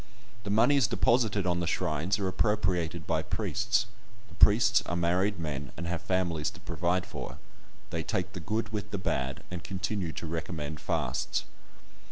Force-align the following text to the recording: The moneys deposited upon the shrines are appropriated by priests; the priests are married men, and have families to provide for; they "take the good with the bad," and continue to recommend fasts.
The 0.45 0.49
moneys 0.49 0.87
deposited 0.87 1.45
upon 1.45 1.59
the 1.59 1.67
shrines 1.67 2.17
are 2.17 2.27
appropriated 2.27 3.05
by 3.05 3.21
priests; 3.21 3.85
the 4.29 4.33
priests 4.33 4.81
are 4.87 4.95
married 4.95 5.37
men, 5.37 5.71
and 5.77 5.85
have 5.85 6.01
families 6.01 6.49
to 6.49 6.59
provide 6.59 7.05
for; 7.05 7.37
they 7.91 8.01
"take 8.01 8.33
the 8.33 8.39
good 8.39 8.69
with 8.69 8.89
the 8.89 8.97
bad," 8.97 9.43
and 9.51 9.63
continue 9.63 10.11
to 10.13 10.25
recommend 10.25 10.79
fasts. 10.79 11.43